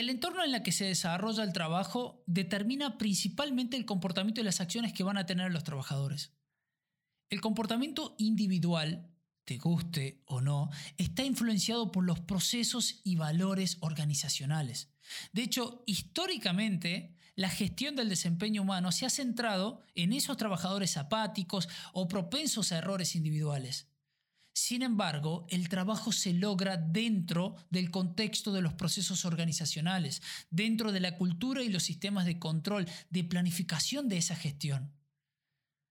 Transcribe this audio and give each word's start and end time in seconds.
El 0.00 0.08
entorno 0.08 0.42
en 0.42 0.54
el 0.54 0.62
que 0.62 0.72
se 0.72 0.86
desarrolla 0.86 1.44
el 1.44 1.52
trabajo 1.52 2.24
determina 2.26 2.96
principalmente 2.96 3.76
el 3.76 3.84
comportamiento 3.84 4.40
y 4.40 4.44
las 4.44 4.62
acciones 4.62 4.94
que 4.94 5.04
van 5.04 5.18
a 5.18 5.26
tener 5.26 5.52
los 5.52 5.62
trabajadores. 5.62 6.32
El 7.28 7.42
comportamiento 7.42 8.14
individual, 8.16 9.10
te 9.44 9.58
guste 9.58 10.22
o 10.24 10.40
no, 10.40 10.70
está 10.96 11.22
influenciado 11.22 11.92
por 11.92 12.04
los 12.04 12.18
procesos 12.18 13.02
y 13.04 13.16
valores 13.16 13.76
organizacionales. 13.80 14.90
De 15.34 15.42
hecho, 15.42 15.84
históricamente, 15.84 17.14
la 17.34 17.50
gestión 17.50 17.94
del 17.94 18.08
desempeño 18.08 18.62
humano 18.62 18.92
se 18.92 19.04
ha 19.04 19.10
centrado 19.10 19.82
en 19.94 20.14
esos 20.14 20.38
trabajadores 20.38 20.96
apáticos 20.96 21.68
o 21.92 22.08
propensos 22.08 22.72
a 22.72 22.78
errores 22.78 23.14
individuales. 23.16 23.89
Sin 24.62 24.82
embargo, 24.82 25.46
el 25.48 25.70
trabajo 25.70 26.12
se 26.12 26.34
logra 26.34 26.76
dentro 26.76 27.56
del 27.70 27.90
contexto 27.90 28.52
de 28.52 28.60
los 28.60 28.74
procesos 28.74 29.24
organizacionales, 29.24 30.20
dentro 30.50 30.92
de 30.92 31.00
la 31.00 31.16
cultura 31.16 31.62
y 31.62 31.70
los 31.70 31.82
sistemas 31.82 32.26
de 32.26 32.38
control, 32.38 32.86
de 33.08 33.24
planificación 33.24 34.06
de 34.10 34.18
esa 34.18 34.36
gestión. 34.36 34.92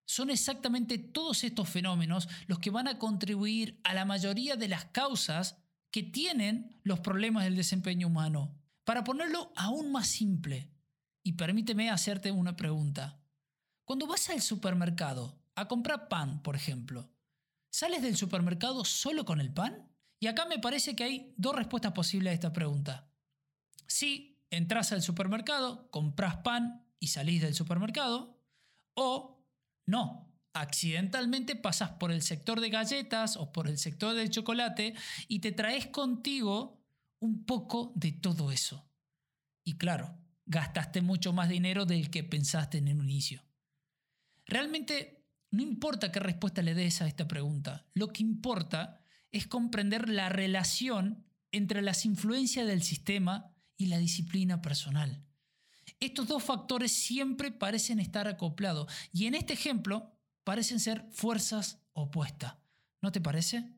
Son 0.05 0.30
exactamente 0.30 1.00
todos 1.00 1.44
estos 1.44 1.68
fenómenos 1.68 2.30
los 2.46 2.60
que 2.60 2.70
van 2.70 2.88
a 2.88 3.00
contribuir 3.00 3.82
a 3.84 3.96
la 3.96 4.05
mayoría 4.05 4.55
de 4.55 4.68
las 4.68 4.86
causas 4.86 5.58
que 5.90 6.04
tienen 6.04 6.80
los 6.84 6.99
problemas 6.99 7.46
del 7.46 7.55
desempeño 7.55 8.05
humano. 8.05 8.55
Para 8.84 9.04
ponerlo 9.04 9.52
aún 9.55 9.91
más 9.91 10.10
simple, 10.10 10.70
y 11.24 11.34
permíteme 11.34 11.90
hacerte 11.90 12.30
una 12.30 12.55
pregunta. 12.55 13.20
Cuando 13.84 14.05
vas 14.05 14.30
al 14.30 14.44
supermercado 14.44 15.41
a 15.55 15.68
comprar 15.68 16.08
pan, 16.08 16.44
por 16.44 16.55
ejemplo, 16.55 17.10
¿Sales 17.72 18.02
del 18.02 18.16
supermercado 18.16 18.84
solo 18.84 19.26
con 19.26 19.40
el 19.40 19.54
pan? 19.54 19.90
Y 20.20 20.27
acá 20.27 20.46
me 20.46 20.60
parece 20.60 20.96
que 20.96 21.04
hay 21.04 21.34
dos 21.38 21.55
respuestas 21.55 21.94
posibles 21.94 22.32
a 22.32 22.34
esta 22.34 22.54
pregunta. 22.54 23.10
Sí, 23.88 24.44
entras 24.50 24.91
al 24.91 25.02
supermercado, 25.02 25.90
compras 25.91 26.38
pan 26.38 26.86
y 27.00 27.08
salís 27.08 27.41
del 27.41 27.55
supermercado. 27.55 28.41
O 28.96 29.46
no, 29.85 30.30
accidentalmente 30.54 31.55
pasas 31.55 31.91
por 31.91 32.12
el 32.12 32.21
sector 32.21 32.60
de 32.60 32.70
galletas 32.70 33.38
o 33.38 33.52
por 33.52 33.68
el 33.68 33.77
sector 33.77 34.15
del 34.15 34.30
chocolate 34.30 34.93
y 35.27 35.40
te 35.40 35.52
traes 35.52 35.88
contigo 35.88 36.84
un 37.20 37.46
poco 37.46 37.93
de 37.96 38.12
todo 38.12 38.52
eso. 38.52 38.88
Y 39.63 39.77
claro, 39.77 40.18
gastaste 40.46 41.02
mucho 41.02 41.32
más 41.32 41.49
dinero 41.49 41.86
del 41.86 42.10
que 42.10 42.24
pensaste 42.24 42.80
en 42.80 42.88
el 42.88 42.98
inicio. 42.98 43.43
Realmente 44.46 45.18
no 45.52 45.64
importa 45.64 46.12
qué 46.12 46.20
respuesta 46.20 46.62
le 46.62 46.74
des 46.74 47.02
a 47.02 47.08
esta 47.08 47.28
pregunta, 47.28 47.86
lo 47.94 48.10
que 48.10 48.24
importa 48.24 49.02
es 49.32 49.48
comprender 49.48 50.10
la 50.10 50.30
relación 50.30 51.26
entre 51.52 51.82
las 51.82 52.05
influencias 52.05 52.68
del 52.68 52.84
sistema 52.84 53.52
y 53.77 53.88
la 53.88 53.98
disciplina 53.98 54.62
personal. 54.62 55.24
Estos 56.00 56.27
dos 56.27 56.44
factores 56.44 56.92
siempre 56.92 57.52
parecen 57.52 58.00
estar 58.00 58.27
acoplados 58.27 58.92
y 59.12 59.26
en 59.26 59.36
este 59.36 59.54
ejemplo 59.54 60.12
parecen 60.44 60.80
ser 60.80 61.08
fuerzas 61.12 61.80
opuestas. 61.94 62.55
¿No 63.02 63.12
te 63.12 63.22
parece? 63.22 63.74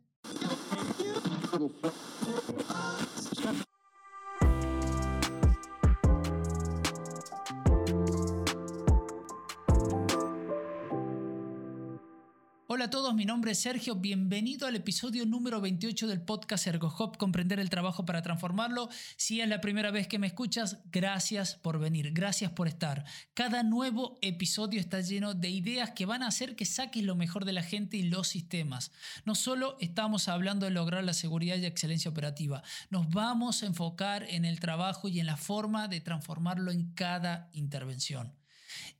Hola 12.82 12.88
a 12.88 12.90
todos, 12.90 13.14
mi 13.14 13.26
nombre 13.26 13.52
es 13.52 13.60
Sergio, 13.60 13.94
bienvenido 13.94 14.66
al 14.66 14.76
episodio 14.76 15.24
número 15.28 15.62
28 15.62 16.08
del 16.08 16.20
podcast 16.20 16.66
ErgoHop, 16.66 17.16
Comprender 17.16 17.60
el 17.60 17.70
Trabajo 17.70 18.06
para 18.06 18.24
Transformarlo. 18.24 18.90
Si 19.18 19.40
es 19.40 19.48
la 19.48 19.62
primera 19.62 19.92
vez 19.92 20.08
que 20.08 20.18
me 20.18 20.26
escuchas, 20.26 20.80
gracias 20.92 21.54
por 21.54 21.78
venir, 21.78 22.12
gracias 22.12 22.54
por 22.54 22.68
estar. 22.68 23.06
Cada 23.36 23.62
nuevo 23.62 24.18
episodio 24.24 24.80
está 24.80 25.00
lleno 25.00 25.36
de 25.36 25.52
ideas 25.52 25.92
que 25.92 26.08
van 26.08 26.24
a 26.24 26.28
hacer 26.30 26.56
que 26.56 26.66
saques 26.66 27.04
lo 27.04 27.14
mejor 27.14 27.46
de 27.46 27.54
la 27.54 27.62
gente 27.62 27.98
y 27.98 28.02
los 28.02 28.30
sistemas. 28.30 28.92
No 29.26 29.36
solo 29.36 29.78
estamos 29.80 30.28
hablando 30.28 30.66
de 30.66 30.72
lograr 30.72 31.04
la 31.04 31.14
seguridad 31.14 31.58
y 31.58 31.68
excelencia 31.68 32.10
operativa, 32.10 32.64
nos 32.90 33.12
vamos 33.12 33.62
a 33.62 33.68
enfocar 33.68 34.24
en 34.24 34.44
el 34.44 34.60
trabajo 34.60 35.08
y 35.08 35.20
en 35.20 35.28
la 35.28 35.38
forma 35.38 35.88
de 35.88 36.02
transformarlo 36.02 36.72
en 36.72 36.92
cada 36.96 37.48
intervención. 37.54 38.41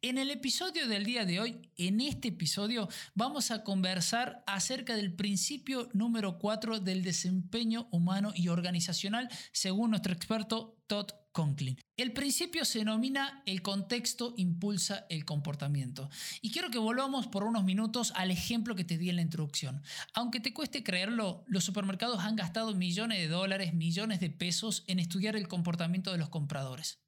En 0.02 0.18
el 0.18 0.32
episodio 0.32 0.88
del 0.88 1.06
día 1.06 1.26
de 1.26 1.40
hoy, 1.40 1.70
en 1.78 2.02
este 2.02 2.30
episodio, 2.30 2.90
vamos 3.14 3.52
a 3.52 3.64
conversar 3.64 4.44
acerca 4.48 4.96
del 4.96 5.14
principio 5.14 5.90
número 5.94 6.40
4 6.40 6.80
del 6.80 7.04
desempeño 7.04 7.88
humano 7.92 8.34
y 8.36 8.48
organizacional, 8.48 9.30
según 9.52 9.92
nuestro 9.92 10.14
experto 10.14 10.78
Todd 10.88 11.12
Conklin. 11.32 11.78
El 11.98 12.14
principio 12.14 12.66
se 12.66 12.80
denomina 12.80 13.44
el 13.46 13.62
contexto 13.62 14.34
impulsa 14.38 15.06
el 15.10 15.24
comportamiento. 15.24 16.10
Y 16.42 16.52
quiero 16.52 16.70
que 16.70 16.78
volvamos 16.78 17.28
por 17.28 17.44
unos 17.44 17.64
minutos 17.64 18.12
al 18.16 18.32
ejemplo 18.32 18.76
que 18.76 18.84
te 18.84 18.98
di 18.98 19.10
en 19.10 19.16
la 19.18 19.22
introducción. 19.22 19.84
Aunque 20.14 20.40
te 20.40 20.54
cueste 20.54 20.84
creerlo, 20.84 21.44
los 21.48 21.64
supermercados 21.64 22.20
han 22.20 22.36
gastado 22.36 22.74
millones 22.76 23.20
de 23.20 23.28
dólares, 23.28 23.74
millones 23.74 24.20
de 24.20 24.30
pesos 24.30 24.84
en 24.88 25.00
estudiar 25.00 25.36
el 25.36 25.48
comportamiento 25.48 26.12
de 26.12 26.18
los 26.18 26.30
compradores. 26.30 27.00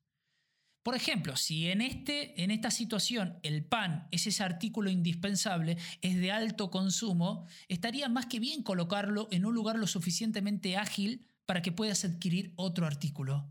Por 0.84 0.96
ejemplo, 0.96 1.38
si 1.38 1.70
en, 1.70 1.82
este, 1.82 2.44
en 2.44 2.52
esta 2.52 2.70
situación 2.70 3.40
el 3.42 3.64
pan 3.64 4.10
es 4.12 4.28
ese 4.28 4.44
artículo 4.44 4.90
indispensable, 4.90 5.78
es 6.02 6.18
de 6.18 6.32
alto 6.32 6.70
consumo, 6.70 7.48
estaría 7.70 8.10
más 8.10 8.26
que 8.26 8.42
bien 8.42 8.64
colocarlo 8.64 9.30
en 9.32 9.46
un 9.46 9.56
lugar 9.56 9.80
lo 9.80 9.88
suficientemente 9.88 10.76
ágil 10.76 11.26
para 11.46 11.62
que 11.62 11.72
puedas 11.72 12.04
adquirir 12.04 12.52
otro 12.58 12.86
artículo. 12.86 13.50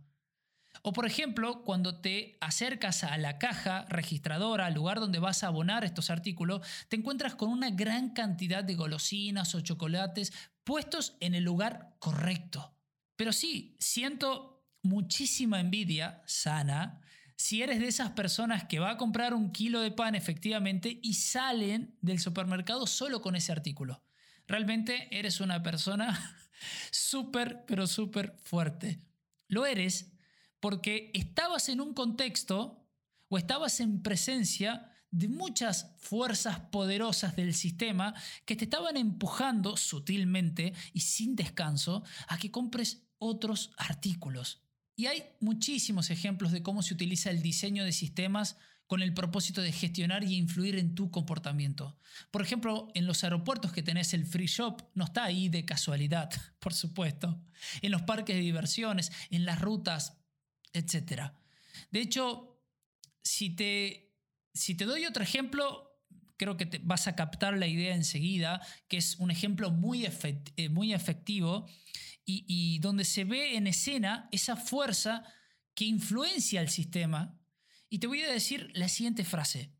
O 0.82 0.92
por 0.92 1.06
ejemplo, 1.06 1.62
cuando 1.64 2.00
te 2.00 2.36
acercas 2.40 3.04
a 3.04 3.16
la 3.16 3.38
caja 3.38 3.86
registradora, 3.88 4.66
al 4.66 4.74
lugar 4.74 5.00
donde 5.00 5.18
vas 5.18 5.42
a 5.42 5.46
abonar 5.46 5.84
estos 5.84 6.10
artículos, 6.10 6.66
te 6.88 6.96
encuentras 6.96 7.34
con 7.34 7.50
una 7.50 7.70
gran 7.70 8.10
cantidad 8.10 8.64
de 8.64 8.74
golosinas 8.74 9.54
o 9.54 9.60
chocolates 9.60 10.32
puestos 10.64 11.16
en 11.20 11.34
el 11.34 11.44
lugar 11.44 11.96
correcto. 11.98 12.74
Pero 13.16 13.32
sí, 13.32 13.76
siento 13.78 14.66
muchísima 14.82 15.60
envidia 15.60 16.22
sana 16.26 17.01
si 17.42 17.60
eres 17.60 17.80
de 17.80 17.88
esas 17.88 18.10
personas 18.10 18.66
que 18.66 18.78
va 18.78 18.92
a 18.92 18.96
comprar 18.96 19.34
un 19.34 19.50
kilo 19.50 19.80
de 19.80 19.90
pan 19.90 20.14
efectivamente 20.14 21.00
y 21.02 21.14
salen 21.14 21.98
del 22.00 22.20
supermercado 22.20 22.86
solo 22.86 23.20
con 23.20 23.34
ese 23.34 23.50
artículo. 23.50 24.04
Realmente 24.46 25.08
eres 25.10 25.40
una 25.40 25.60
persona 25.60 26.36
súper, 26.92 27.64
pero 27.66 27.88
súper 27.88 28.36
fuerte. 28.44 29.00
Lo 29.48 29.66
eres 29.66 30.12
porque 30.60 31.10
estabas 31.14 31.68
en 31.68 31.80
un 31.80 31.94
contexto 31.94 32.86
o 33.26 33.38
estabas 33.38 33.80
en 33.80 34.04
presencia 34.04 34.92
de 35.10 35.26
muchas 35.26 35.96
fuerzas 35.98 36.60
poderosas 36.70 37.34
del 37.34 37.54
sistema 37.54 38.14
que 38.44 38.54
te 38.54 38.64
estaban 38.64 38.96
empujando 38.96 39.76
sutilmente 39.76 40.74
y 40.92 41.00
sin 41.00 41.34
descanso 41.34 42.04
a 42.28 42.38
que 42.38 42.52
compres 42.52 43.02
otros 43.18 43.72
artículos. 43.78 44.61
Y 44.96 45.06
hay 45.06 45.24
muchísimos 45.40 46.10
ejemplos 46.10 46.52
de 46.52 46.62
cómo 46.62 46.82
se 46.82 46.94
utiliza 46.94 47.30
el 47.30 47.42
diseño 47.42 47.84
de 47.84 47.92
sistemas 47.92 48.56
con 48.86 49.00
el 49.00 49.14
propósito 49.14 49.62
de 49.62 49.72
gestionar 49.72 50.22
y 50.22 50.36
influir 50.36 50.76
en 50.76 50.94
tu 50.94 51.10
comportamiento. 51.10 51.96
Por 52.30 52.42
ejemplo, 52.42 52.88
en 52.94 53.06
los 53.06 53.24
aeropuertos 53.24 53.72
que 53.72 53.82
tenés 53.82 54.12
el 54.12 54.26
free 54.26 54.46
shop, 54.46 54.82
no 54.94 55.04
está 55.04 55.24
ahí 55.24 55.48
de 55.48 55.64
casualidad, 55.64 56.28
por 56.58 56.74
supuesto. 56.74 57.42
En 57.80 57.90
los 57.90 58.02
parques 58.02 58.36
de 58.36 58.42
diversiones, 58.42 59.10
en 59.30 59.46
las 59.46 59.60
rutas, 59.62 60.18
etc. 60.74 61.32
De 61.90 62.00
hecho, 62.00 62.62
si 63.22 63.50
te, 63.50 64.14
si 64.52 64.74
te 64.74 64.84
doy 64.84 65.06
otro 65.06 65.22
ejemplo, 65.22 65.98
creo 66.36 66.56
que 66.56 66.66
te 66.66 66.78
vas 66.78 67.06
a 67.06 67.16
captar 67.16 67.56
la 67.56 67.68
idea 67.68 67.94
enseguida, 67.94 68.60
que 68.88 68.98
es 68.98 69.16
un 69.16 69.30
ejemplo 69.30 69.70
muy, 69.70 70.04
eh, 70.04 70.68
muy 70.68 70.92
efectivo 70.92 71.66
y, 72.24 72.78
donde 72.78 73.04
se 73.04 73.24
ve 73.24 73.56
en 73.56 73.66
escena 73.66 74.28
esa 74.32 74.56
fuerza 74.56 75.24
que 75.74 75.84
influencia 75.84 76.60
al 76.60 76.68
sistema. 76.68 77.38
Y 77.88 77.98
te 77.98 78.06
voy 78.06 78.22
a 78.22 78.32
decir 78.32 78.70
la 78.74 78.88
siguiente 78.88 79.24
frase. 79.24 79.74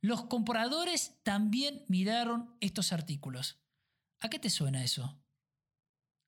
Los 0.00 0.24
compradores 0.24 1.20
también 1.22 1.84
miraron 1.88 2.56
estos 2.60 2.92
artículos. 2.92 3.60
¿A 4.20 4.28
qué 4.28 4.38
te 4.38 4.50
suena 4.50 4.82
eso? 4.82 5.20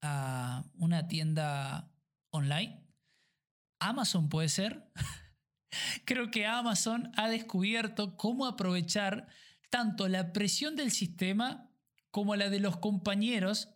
¿A 0.02 0.64
una 0.74 1.08
tienda 1.08 1.92
online? 2.30 2.84
¿Amazon 3.80 4.28
puede 4.28 4.48
ser? 4.48 4.90
Creo 6.04 6.30
que 6.30 6.46
Amazon 6.46 7.12
ha 7.16 7.28
descubierto 7.28 8.16
cómo 8.16 8.46
aprovechar 8.46 9.28
tanto 9.70 10.08
la 10.08 10.32
presión 10.32 10.76
del 10.76 10.92
sistema 10.92 11.70
como 12.10 12.36
la 12.36 12.48
de 12.48 12.60
los 12.60 12.76
compañeros 12.76 13.74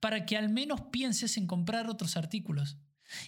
para 0.00 0.26
que 0.26 0.36
al 0.36 0.48
menos 0.48 0.80
pienses 0.92 1.36
en 1.36 1.46
comprar 1.46 1.88
otros 1.88 2.16
artículos. 2.16 2.76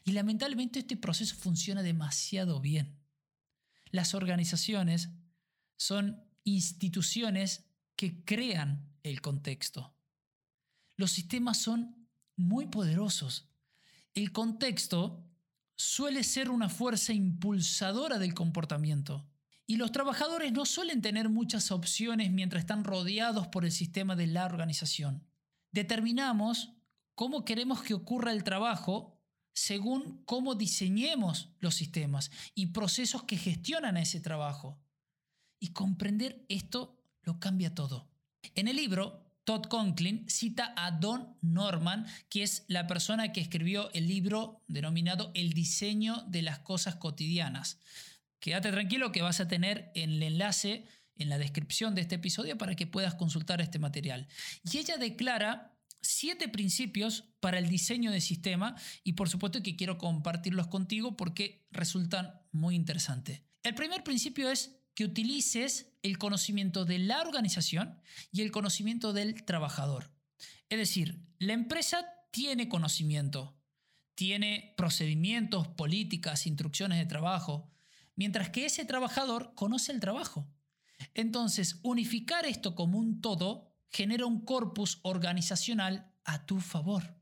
Y 0.05 0.13
lamentablemente 0.13 0.81
este 0.81 0.97
proceso 0.97 1.35
funciona 1.37 1.83
demasiado 1.83 2.61
bien. 2.61 2.99
Las 3.91 4.15
organizaciones 4.15 5.11
son 5.77 6.23
instituciones 6.45 7.65
que 7.97 8.25
crean 8.25 8.89
el 9.03 9.21
contexto. 9.21 9.95
Los 10.97 11.13
sistemas 11.13 11.59
son 11.59 12.09
muy 12.37 12.67
poderosos. 12.67 13.49
El 14.15 14.33
contexto 14.33 15.25
suele 15.77 16.25
ser 16.25 16.51
una 16.51 16.69
fuerza 16.69 17.13
impulsadora 17.13 18.19
del 18.19 18.35
comportamiento. 18.35 19.27
Y 19.67 19.77
los 19.77 19.93
trabajadores 19.93 20.53
no 20.53 20.67
suelen 20.67 21.01
tener 21.01 21.29
muchas 21.29 21.71
opciones 21.71 22.31
mientras 22.31 22.63
están 22.63 22.85
rodeados 22.85 23.47
por 23.47 23.65
el 23.65 23.73
sistema 23.73 24.17
de 24.17 24.27
la 24.27 24.45
organización. 24.45 25.30
Determinamos 25.73 26.73
cómo 27.15 27.45
queremos 27.45 27.83
que 27.83 27.95
ocurra 27.95 28.33
el 28.33 28.45
trabajo 28.45 29.21
según 29.53 30.23
cómo 30.25 30.55
diseñemos 30.55 31.51
los 31.59 31.75
sistemas 31.75 32.31
y 32.55 32.69
procesos 32.69 33.25
que 33.25 33.37
gestionan 33.37 33.97
ese 33.97 34.21
trabajo. 34.21 34.81
Y 35.59 35.73
comprender 35.73 36.45
esto 36.49 37.05
lo 37.23 37.39
cambia 37.39 37.75
todo. 37.75 38.11
En 38.55 38.69
el 38.69 38.77
libro, 38.77 39.31
Todd 39.45 39.67
Conklin 39.67 40.29
cita 40.29 40.73
a 40.77 40.93
Don 40.93 41.37
Norman, 41.43 42.07
que 42.29 42.43
es 42.43 42.65
la 42.69 42.87
persona 42.87 43.33
que 43.33 43.41
escribió 43.41 43.91
el 43.93 44.07
libro 44.07 44.63
denominado 44.69 45.31
El 45.35 45.53
diseño 45.53 46.25
de 46.29 46.43
las 46.43 46.61
cosas 46.61 46.97
cotidianas. 46.97 47.79
Quédate 48.39 48.71
tranquilo 48.71 49.13
que 49.13 49.23
vas 49.23 49.41
a 49.41 49.49
tener 49.49 49.91
el 49.95 50.23
enlace 50.23 50.87
en 51.21 51.29
la 51.29 51.39
descripción 51.39 51.95
de 51.95 52.01
este 52.01 52.17
episodio 52.17 52.59
para 52.59 52.75
que 52.75 52.87
puedas 52.87 53.15
consultar 53.15 53.61
este 53.61 53.79
material. 53.79 54.27
Y 54.71 54.79
ella 54.79 54.97
declara 54.97 55.77
siete 56.03 56.49
principios 56.49 57.25
para 57.41 57.59
el 57.59 57.69
diseño 57.69 58.11
de 58.11 58.21
sistema 58.21 58.75
y 59.05 59.13
por 59.13 59.29
supuesto 59.29 59.63
que 59.63 59.77
quiero 59.77 59.99
compartirlos 59.99 60.67
contigo 60.67 61.17
porque 61.17 61.67
resultan 61.71 62.41
muy 62.53 62.75
interesantes. 62.75 63.43
El 63.63 63.75
primer 63.75 64.03
principio 64.03 64.51
es 64.51 64.81
que 64.95 65.05
utilices 65.05 65.93
el 66.03 66.19
conocimiento 66.19 66.85
de 66.85 66.99
la 66.99 67.21
organización 67.21 68.01
y 68.33 68.43
el 68.43 68.51
conocimiento 68.51 69.13
del 69.13 69.45
trabajador. 69.45 70.11
Es 70.69 70.79
decir, 70.79 71.21
la 71.39 71.53
empresa 71.53 72.07
tiene 72.31 72.69
conocimiento, 72.69 73.57
tiene 74.15 74.75
procedimientos, 74.77 75.69
políticas, 75.69 76.47
instrucciones 76.47 76.99
de 76.99 77.07
trabajo, 77.07 77.71
mientras 78.17 78.51
que 78.51 78.67
ese 78.67 78.85
trabajador 78.85 79.55
conoce 79.55 79.93
el 79.93 80.01
trabajo. 80.01 80.47
Entonces, 81.15 81.81
unificar 81.83 82.47
esto 82.47 82.75
como 82.75 82.99
un 82.99 83.21
todo 83.21 83.75
genera 83.89 84.27
un 84.27 84.45
corpus 84.45 85.01
organizacional 85.03 86.13
a 86.25 86.47
tu 86.47 86.61
favor. 86.61 87.17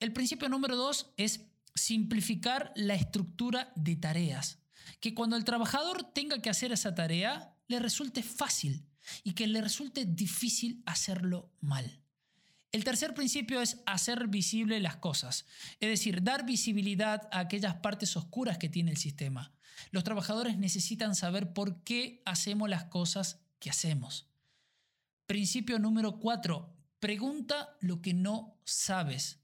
El 0.00 0.12
principio 0.12 0.48
número 0.48 0.76
dos 0.76 1.12
es 1.16 1.46
simplificar 1.74 2.72
la 2.76 2.94
estructura 2.94 3.72
de 3.76 3.96
tareas 3.96 4.58
que 5.00 5.14
cuando 5.14 5.36
el 5.36 5.44
trabajador 5.44 6.04
tenga 6.04 6.40
que 6.40 6.50
hacer 6.50 6.72
esa 6.72 6.94
tarea, 6.94 7.56
le 7.68 7.78
resulte 7.78 8.22
fácil 8.22 8.86
y 9.22 9.32
que 9.32 9.46
le 9.46 9.60
resulte 9.60 10.04
difícil 10.04 10.82
hacerlo 10.86 11.52
mal. 11.60 12.02
El 12.76 12.84
tercer 12.84 13.14
principio 13.14 13.62
es 13.62 13.78
hacer 13.86 14.28
visible 14.28 14.80
las 14.80 14.96
cosas, 14.96 15.46
es 15.80 15.88
decir, 15.88 16.22
dar 16.22 16.44
visibilidad 16.44 17.26
a 17.32 17.38
aquellas 17.38 17.76
partes 17.76 18.18
oscuras 18.18 18.58
que 18.58 18.68
tiene 18.68 18.90
el 18.90 18.98
sistema. 18.98 19.54
Los 19.92 20.04
trabajadores 20.04 20.58
necesitan 20.58 21.14
saber 21.14 21.54
por 21.54 21.82
qué 21.84 22.20
hacemos 22.26 22.68
las 22.68 22.84
cosas 22.84 23.40
que 23.60 23.70
hacemos. 23.70 24.28
Principio 25.24 25.78
número 25.78 26.20
cuatro, 26.20 26.76
pregunta 27.00 27.78
lo 27.80 28.02
que 28.02 28.12
no 28.12 28.60
sabes. 28.64 29.38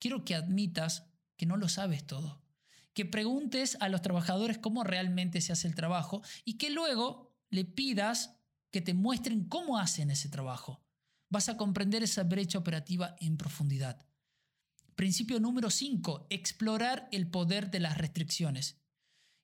Quiero 0.00 0.24
que 0.24 0.34
admitas 0.34 1.04
que 1.36 1.46
no 1.46 1.56
lo 1.56 1.68
sabes 1.68 2.04
todo 2.04 2.42
que 2.94 3.06
preguntes 3.06 3.78
a 3.78 3.88
los 3.88 4.02
trabajadores 4.02 4.58
cómo 4.58 4.82
realmente 4.82 5.40
se 5.40 5.52
hace 5.52 5.68
el 5.68 5.76
trabajo 5.76 6.20
y 6.44 6.58
que 6.58 6.68
luego 6.68 7.32
le 7.48 7.64
pidas 7.64 8.36
que 8.72 8.80
te 8.80 8.92
muestren 8.92 9.44
cómo 9.44 9.78
hacen 9.78 10.10
ese 10.10 10.28
trabajo. 10.28 10.81
Vas 11.32 11.48
a 11.48 11.56
comprender 11.56 12.02
esa 12.02 12.24
brecha 12.24 12.58
operativa 12.58 13.16
en 13.18 13.38
profundidad. 13.38 14.04
Principio 14.94 15.40
número 15.40 15.70
5. 15.70 16.26
Explorar 16.28 17.08
el 17.10 17.26
poder 17.26 17.70
de 17.70 17.80
las 17.80 17.96
restricciones. 17.96 18.76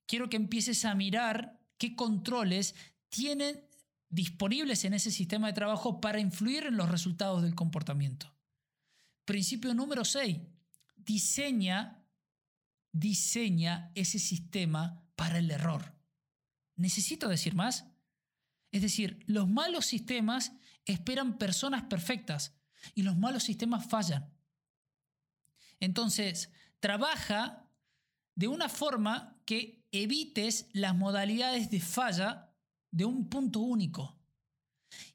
Quiero 0.05 0.29
que 0.29 0.37
empieces 0.37 0.85
a 0.85 0.94
mirar 0.94 1.58
qué 1.79 1.96
controles 1.96 2.75
tienen 3.08 3.64
disponibles 4.11 4.85
en 4.85 4.93
ese 4.93 5.11
sistema 5.11 5.46
de 5.46 5.55
trabajo 5.55 5.99
para 5.99 6.20
influir 6.20 6.67
en 6.67 6.76
los 6.76 6.90
resultados 6.90 7.43
del 7.43 7.55
comportamiento. 7.55 8.37
Principio 9.25 9.73
número 9.73 10.05
6. 10.05 10.40
Diseña 10.94 12.05
diseña 12.93 13.93
ese 13.94 14.19
sistema 14.19 15.08
para 15.17 15.38
el 15.38 15.50
error. 15.50 15.94
¿Necesito 16.76 17.29
decir 17.29 17.55
más? 17.55 17.87
Es 18.73 18.82
decir, 18.82 19.25
los 19.26 19.49
malos 19.49 19.87
sistemas 19.87 20.52
esperan 20.88 21.38
personas 21.38 21.85
perfectas 21.85 22.56
y 22.94 23.02
los 23.02 23.17
malos 23.17 23.44
sistemas 23.44 23.87
fallan. 23.87 24.32
Entonces, 25.81 26.50
trabaja 26.81 27.69
de 28.35 28.49
una 28.49 28.69
forma 28.69 29.40
que 29.44 29.87
evites 29.93 30.69
las 30.73 30.96
modalidades 30.96 31.70
de 31.70 31.81
falla 31.81 32.52
de 32.90 33.05
un 33.05 33.29
punto 33.29 33.61
único. 33.61 34.19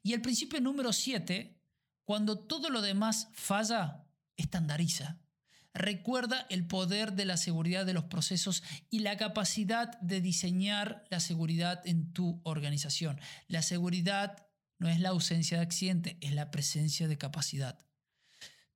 Y 0.02 0.12
el 0.12 0.22
principio 0.22 0.60
número 0.60 0.92
7, 0.92 1.58
cuando 2.04 2.38
todo 2.38 2.70
lo 2.70 2.80
demás 2.80 3.28
falla, 3.32 4.06
estandariza. 4.36 5.18
Recuerda 5.72 6.46
el 6.50 6.66
poder 6.66 7.14
de 7.14 7.24
la 7.24 7.36
seguridad 7.36 7.84
de 7.84 7.94
los 7.94 8.04
procesos 8.04 8.62
y 8.90 9.00
la 9.00 9.16
capacidad 9.16 9.98
de 10.00 10.20
diseñar 10.20 11.04
la 11.10 11.18
seguridad 11.18 11.84
en 11.84 12.12
tu 12.12 12.40
organización. 12.44 13.20
La 13.48 13.60
seguridad 13.60 14.46
no 14.78 14.88
es 14.88 15.00
la 15.00 15.10
ausencia 15.10 15.58
de 15.58 15.64
accidente, 15.64 16.18
es 16.20 16.32
la 16.32 16.50
presencia 16.50 17.08
de 17.08 17.18
capacidad. 17.18 17.78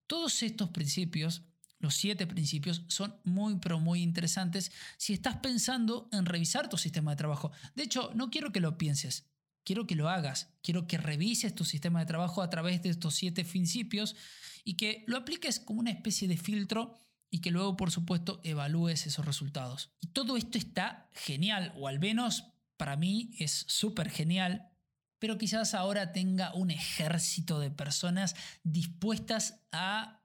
Todos 0.07 0.43
estos 0.43 0.71
principios, 0.71 1.43
los 1.79 1.95
siete 1.95 2.27
principios, 2.27 2.85
son 2.89 3.17
muy, 3.25 3.59
pero 3.59 3.79
muy 3.79 4.03
interesantes 4.03 4.73
si 4.97 5.13
estás 5.13 5.37
pensando 5.37 6.09
en 6.13 6.27
revisar 6.27 6.69
tu 6.69 6.79
sistema 6.79 7.13
de 7.13 7.19
trabajo. 7.19 7.53
De 7.75 7.83
hecho, 7.83 8.11
no 8.15 8.31
quiero 8.31 8.53
que 8.53 8.61
lo 8.61 8.79
pienses, 8.79 9.27
quiero 9.65 9.87
que 9.87 9.97
lo 9.97 10.09
hagas, 10.09 10.49
quiero 10.63 10.87
que 10.87 10.97
revises 10.97 11.55
tu 11.55 11.65
sistema 11.65 12.01
de 12.01 12.07
trabajo 12.07 12.43
a 12.43 12.51
través 12.51 12.83
de 12.83 12.89
estos 12.89 13.15
siete 13.15 13.45
principios 13.45 14.17
y 14.65 14.75
que 14.75 15.05
lo 15.07 15.19
apliques 15.19 15.61
como 15.61 15.81
una 15.81 15.91
especie 15.91 16.27
de 16.27 16.39
filtro 16.39 16.95
y 17.31 17.41
que 17.41 17.51
luego, 17.51 17.77
por 17.77 17.91
supuesto, 17.91 18.41
evalúes 18.45 19.07
esos 19.07 19.27
resultados. 19.27 19.91
Y 20.01 20.07
todo 20.09 20.37
esto 20.37 20.57
está 20.57 21.11
genial, 21.13 21.75
o 21.77 21.89
al 21.89 21.99
menos 21.99 22.47
para 22.79 22.97
mí 22.97 23.35
es 23.39 23.67
súper 23.69 24.09
genial, 24.09 24.71
pero 25.19 25.39
quizás 25.39 25.75
ahora 25.75 26.13
tenga 26.13 26.55
un 26.55 26.71
ejército 26.71 27.61
de 27.61 27.71
personas 27.71 28.35
dispuestas 28.63 29.61
a 29.73 30.23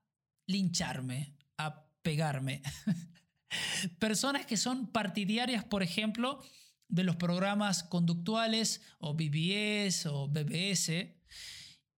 lincharme, 0.47 1.35
a 1.57 1.85
pegarme. 2.01 2.61
personas 3.99 4.45
que 4.45 4.57
son 4.57 4.87
partidarias, 4.87 5.63
por 5.63 5.83
ejemplo, 5.83 6.41
de 6.87 7.03
los 7.03 7.15
programas 7.15 7.83
conductuales 7.83 8.81
o 8.99 9.13
BBS 9.13 10.05
o 10.07 10.27
BBS 10.27 11.15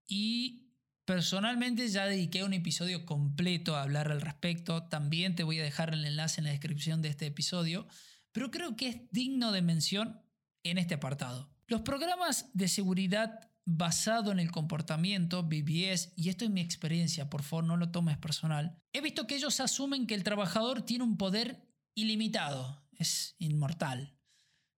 y 0.07 0.65
Personalmente 1.05 1.87
ya 1.87 2.07
dediqué 2.07 2.43
un 2.43 2.53
episodio 2.53 3.05
completo 3.05 3.75
a 3.75 3.83
hablar 3.83 4.11
al 4.11 4.21
respecto, 4.21 4.87
también 4.87 5.35
te 5.35 5.43
voy 5.43 5.59
a 5.59 5.63
dejar 5.63 5.93
el 5.93 6.03
enlace 6.03 6.41
en 6.41 6.45
la 6.45 6.49
descripción 6.51 7.03
de 7.03 7.09
este 7.09 7.27
episodio, 7.27 7.87
pero 8.31 8.49
creo 8.49 8.75
que 8.75 8.87
es 8.87 8.97
digno 9.11 9.51
de 9.51 9.61
mención 9.61 10.19
en 10.63 10.79
este 10.79 10.95
apartado. 10.95 11.54
Los 11.67 11.81
programas 11.81 12.49
de 12.53 12.67
seguridad 12.67 13.51
basado 13.65 14.31
en 14.31 14.39
el 14.39 14.51
comportamiento, 14.51 15.43
BBS, 15.43 16.13
y 16.15 16.29
esto 16.29 16.45
es 16.45 16.51
mi 16.51 16.61
experiencia, 16.61 17.29
por 17.29 17.41
favor 17.41 17.63
no 17.63 17.77
lo 17.77 17.89
tomes 17.91 18.17
personal, 18.17 18.77
he 18.93 19.01
visto 19.01 19.25
que 19.25 19.35
ellos 19.35 19.59
asumen 19.59 20.05
que 20.05 20.13
el 20.13 20.23
trabajador 20.23 20.83
tiene 20.83 21.03
un 21.03 21.17
poder 21.17 21.67
ilimitado, 21.95 22.87
es 22.91 23.35
inmortal, 23.39 24.15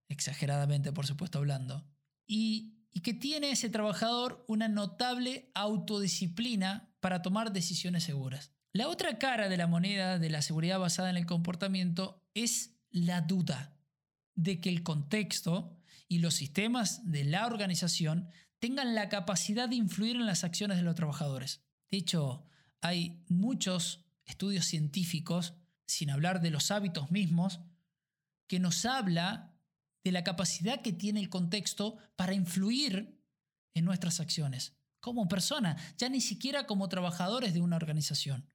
exageradamente 0.08 0.94
por 0.94 1.06
supuesto 1.06 1.40
hablando, 1.40 1.86
y 2.26 2.78
y 2.98 3.02
que 3.02 3.14
tiene 3.14 3.52
ese 3.52 3.70
trabajador 3.70 4.44
una 4.48 4.68
notable 4.68 5.52
autodisciplina 5.54 6.92
para 7.00 7.22
tomar 7.22 7.54
decisiones 7.54 8.04
seguras. 8.04 8.56
La 8.74 8.88
otra 8.88 9.20
cara 9.20 9.50
de 9.50 9.58
la 9.58 9.68
moneda 9.68 10.18
de 10.18 10.32
la 10.32 10.42
seguridad 10.42 10.80
basada 10.80 11.12
en 11.12 11.18
el 11.18 11.28
comportamiento 11.28 12.26
es 12.34 12.80
la 12.90 13.22
duda 13.22 13.78
de 14.34 14.60
que 14.60 14.70
el 14.70 14.82
contexto 14.82 15.77
y 16.08 16.20
los 16.20 16.36
sistemas 16.36 17.10
de 17.10 17.24
la 17.24 17.46
organización 17.46 18.30
tengan 18.60 18.96
la 18.96 19.10
capacidad 19.10 19.70
de 19.70 19.76
influir 19.76 20.16
en 20.16 20.26
las 20.26 20.44
acciones 20.44 20.78
de 20.78 20.84
los 20.84 20.96
trabajadores. 20.96 21.62
De 21.90 21.98
hecho, 21.98 22.46
hay 22.82 23.24
muchos 23.28 24.06
estudios 24.26 24.66
científicos, 24.66 25.54
sin 25.86 26.10
hablar 26.10 26.42
de 26.42 26.52
los 26.52 26.72
hábitos 26.72 27.12
mismos, 27.12 27.62
que 28.48 28.60
nos 28.60 28.86
habla 28.86 29.54
de 30.04 30.12
la 30.12 30.24
capacidad 30.24 30.82
que 30.82 30.94
tiene 30.94 31.20
el 31.20 31.30
contexto 31.30 31.98
para 32.16 32.34
influir 32.34 33.22
en 33.74 33.86
nuestras 33.86 34.20
acciones, 34.20 34.76
como 35.00 35.28
persona, 35.28 35.78
ya 35.98 36.10
ni 36.10 36.22
siquiera 36.22 36.66
como 36.66 36.90
trabajadores 36.90 37.54
de 37.54 37.62
una 37.62 37.76
organización. 37.76 38.50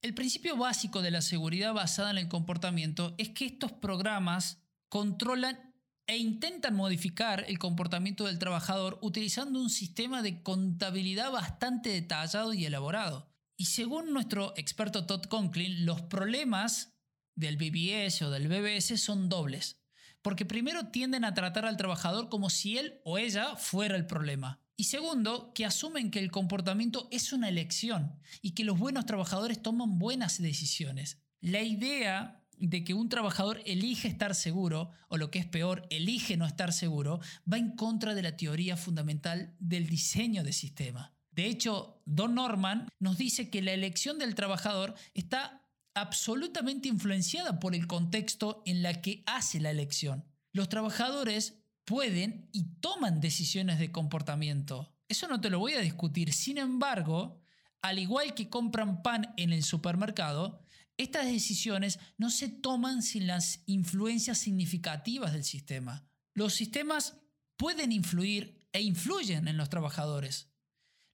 El 0.00 0.14
principio 0.14 0.56
básico 0.56 1.02
de 1.02 1.10
la 1.10 1.22
seguridad 1.22 1.74
basada 1.74 2.10
en 2.10 2.18
el 2.18 2.28
comportamiento 2.28 3.14
es 3.18 3.30
que 3.30 3.46
estos 3.46 3.72
programas 3.72 4.62
controlan 4.88 5.67
e 6.08 6.16
intentan 6.16 6.74
modificar 6.74 7.44
el 7.48 7.58
comportamiento 7.58 8.24
del 8.24 8.38
trabajador 8.38 8.98
utilizando 9.02 9.60
un 9.60 9.68
sistema 9.68 10.22
de 10.22 10.42
contabilidad 10.42 11.30
bastante 11.30 11.90
detallado 11.90 12.54
y 12.54 12.64
elaborado. 12.64 13.30
Y 13.58 13.66
según 13.66 14.14
nuestro 14.14 14.54
experto 14.56 15.04
Todd 15.04 15.26
Conklin, 15.26 15.84
los 15.84 16.00
problemas 16.00 16.94
del 17.36 17.58
BBS 17.58 18.22
o 18.22 18.30
del 18.30 18.48
BBS 18.48 18.98
son 18.98 19.28
dobles. 19.28 19.76
Porque 20.22 20.46
primero 20.46 20.88
tienden 20.88 21.24
a 21.24 21.34
tratar 21.34 21.66
al 21.66 21.76
trabajador 21.76 22.30
como 22.30 22.48
si 22.48 22.78
él 22.78 23.00
o 23.04 23.18
ella 23.18 23.56
fuera 23.56 23.94
el 23.94 24.06
problema. 24.06 24.60
Y 24.76 24.84
segundo, 24.84 25.52
que 25.52 25.66
asumen 25.66 26.10
que 26.10 26.20
el 26.20 26.30
comportamiento 26.30 27.08
es 27.10 27.32
una 27.34 27.48
elección 27.50 28.18
y 28.40 28.52
que 28.52 28.64
los 28.64 28.78
buenos 28.78 29.04
trabajadores 29.04 29.60
toman 29.60 29.98
buenas 29.98 30.40
decisiones. 30.40 31.20
La 31.40 31.62
idea 31.62 32.37
de 32.60 32.84
que 32.84 32.94
un 32.94 33.08
trabajador 33.08 33.60
elige 33.64 34.08
estar 34.08 34.34
seguro, 34.34 34.90
o 35.08 35.16
lo 35.16 35.30
que 35.30 35.38
es 35.38 35.46
peor, 35.46 35.86
elige 35.90 36.36
no 36.36 36.46
estar 36.46 36.72
seguro, 36.72 37.20
va 37.50 37.58
en 37.58 37.72
contra 37.72 38.14
de 38.14 38.22
la 38.22 38.36
teoría 38.36 38.76
fundamental 38.76 39.54
del 39.58 39.86
diseño 39.86 40.42
de 40.42 40.52
sistema. 40.52 41.12
De 41.30 41.46
hecho, 41.46 42.02
Don 42.04 42.34
Norman 42.34 42.88
nos 42.98 43.18
dice 43.18 43.48
que 43.48 43.62
la 43.62 43.72
elección 43.72 44.18
del 44.18 44.34
trabajador 44.34 44.94
está 45.14 45.64
absolutamente 45.94 46.88
influenciada 46.88 47.60
por 47.60 47.74
el 47.74 47.86
contexto 47.86 48.62
en 48.66 48.82
la 48.82 49.00
que 49.00 49.22
hace 49.26 49.60
la 49.60 49.70
elección. 49.70 50.24
Los 50.52 50.68
trabajadores 50.68 51.62
pueden 51.84 52.48
y 52.52 52.64
toman 52.80 53.20
decisiones 53.20 53.78
de 53.78 53.92
comportamiento. 53.92 54.94
Eso 55.08 55.26
no 55.28 55.40
te 55.40 55.50
lo 55.50 55.58
voy 55.58 55.74
a 55.74 55.80
discutir. 55.80 56.32
Sin 56.32 56.58
embargo, 56.58 57.40
al 57.82 57.98
igual 57.98 58.34
que 58.34 58.48
compran 58.48 59.02
pan 59.02 59.32
en 59.36 59.52
el 59.52 59.62
supermercado, 59.62 60.60
estas 60.98 61.26
decisiones 61.26 61.98
no 62.18 62.28
se 62.30 62.48
toman 62.48 63.02
sin 63.02 63.26
las 63.26 63.62
influencias 63.66 64.38
significativas 64.38 65.32
del 65.32 65.44
sistema. 65.44 66.06
Los 66.34 66.54
sistemas 66.54 67.16
pueden 67.56 67.92
influir 67.92 68.68
e 68.72 68.82
influyen 68.82 69.48
en 69.48 69.56
los 69.56 69.70
trabajadores, 69.70 70.50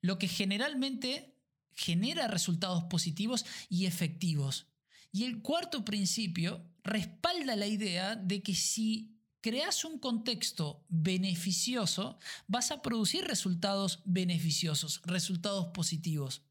lo 0.00 0.18
que 0.18 0.26
generalmente 0.26 1.38
genera 1.72 2.28
resultados 2.28 2.84
positivos 2.84 3.44
y 3.68 3.86
efectivos. 3.86 4.66
Y 5.12 5.24
el 5.24 5.42
cuarto 5.42 5.84
principio 5.84 6.66
respalda 6.82 7.54
la 7.54 7.66
idea 7.66 8.16
de 8.16 8.42
que 8.42 8.54
si 8.54 9.14
creas 9.40 9.84
un 9.84 9.98
contexto 9.98 10.86
beneficioso, 10.88 12.18
vas 12.46 12.70
a 12.70 12.80
producir 12.80 13.24
resultados 13.24 14.00
beneficiosos, 14.04 15.02
resultados 15.04 15.68
positivos. 15.68 16.42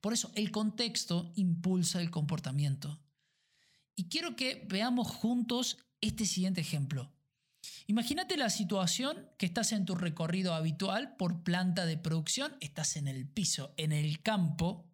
Por 0.00 0.12
eso 0.12 0.30
el 0.34 0.50
contexto 0.50 1.32
impulsa 1.36 2.00
el 2.00 2.10
comportamiento. 2.10 3.00
Y 3.96 4.08
quiero 4.08 4.36
que 4.36 4.66
veamos 4.68 5.08
juntos 5.08 5.78
este 6.00 6.26
siguiente 6.26 6.60
ejemplo. 6.60 7.12
Imagínate 7.86 8.36
la 8.36 8.50
situación 8.50 9.28
que 9.38 9.46
estás 9.46 9.72
en 9.72 9.84
tu 9.84 9.94
recorrido 9.94 10.54
habitual 10.54 11.16
por 11.16 11.42
planta 11.42 11.86
de 11.86 11.96
producción, 11.96 12.56
estás 12.60 12.96
en 12.96 13.08
el 13.08 13.28
piso, 13.28 13.74
en 13.76 13.92
el 13.92 14.20
campo, 14.22 14.90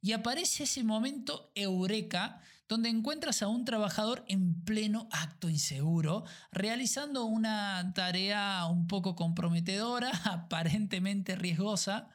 y 0.00 0.12
aparece 0.12 0.64
ese 0.64 0.82
momento 0.82 1.52
eureka 1.54 2.40
donde 2.68 2.88
encuentras 2.88 3.42
a 3.42 3.48
un 3.48 3.64
trabajador 3.64 4.24
en 4.28 4.64
pleno 4.64 5.08
acto 5.12 5.48
inseguro, 5.48 6.24
realizando 6.50 7.24
una 7.26 7.92
tarea 7.94 8.66
un 8.66 8.86
poco 8.86 9.14
comprometedora, 9.14 10.10
aparentemente 10.24 11.36
riesgosa, 11.36 12.08